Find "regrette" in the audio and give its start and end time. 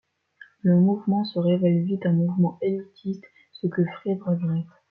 4.23-4.65